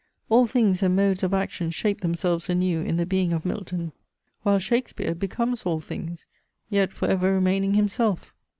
All 0.29 0.47
things 0.47 0.81
and 0.81 0.95
modes 0.95 1.21
of 1.21 1.31
action 1.31 1.69
shape 1.69 2.01
themselves 2.01 2.49
anew 2.49 2.81
in 2.81 2.97
the 2.97 3.05
being 3.05 3.33
of 3.33 3.45
Milton; 3.45 3.91
while 4.41 4.57
Shakespeare 4.57 5.13
becomes 5.13 5.61
all 5.61 5.79
things, 5.79 6.25
yet 6.71 6.91
for 6.91 7.05
ever 7.07 7.31
remaining 7.31 7.75
himself. 7.75 8.33